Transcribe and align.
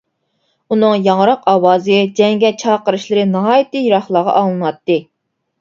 ئۇنىڭ 0.75 0.95
ياڭراق 1.07 1.43
ئاۋازى، 1.51 1.99
جەڭگە 2.21 2.51
چاقىرىشلىرى 2.63 3.29
ناھايىتى 3.35 3.85
يىراقلارغا 3.89 4.37
ئاڭلىناتتى. 4.41 4.99